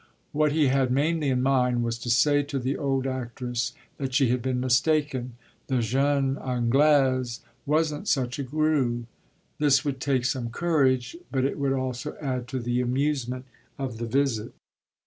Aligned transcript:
What 0.31 0.51
he 0.51 0.69
had 0.69 0.89
mainly 0.89 1.29
in 1.29 1.43
mind 1.43 1.83
was 1.83 1.99
to 1.99 2.09
say 2.09 2.41
to 2.41 2.57
the 2.57 2.75
old 2.75 3.05
actress 3.05 3.73
that 3.99 4.15
she 4.15 4.29
had 4.29 4.41
been 4.41 4.59
mistaken 4.59 5.33
the 5.67 5.79
jeune 5.81 6.39
Anglaise 6.39 7.41
wasn't 7.67 8.07
such 8.07 8.39
a 8.39 8.43
grue. 8.43 9.05
This 9.59 9.85
would 9.85 10.01
take 10.01 10.25
some 10.25 10.49
courage, 10.49 11.15
but 11.31 11.45
it 11.45 11.59
would 11.59 11.73
also 11.73 12.17
add 12.19 12.47
to 12.47 12.57
the 12.59 12.81
amusement 12.81 13.45
of 13.77 13.99
his 13.99 14.07
visit. 14.09 14.53